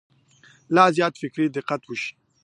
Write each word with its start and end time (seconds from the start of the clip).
لا 0.75 0.85
زیات 0.95 1.13
فکري 1.21 1.45
دقت 1.57 1.81
وشي. 1.85 2.11